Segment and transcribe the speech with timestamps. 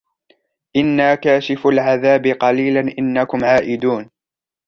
[0.75, 4.09] إنا كاشفو العذاب قليلا إنكم عائدون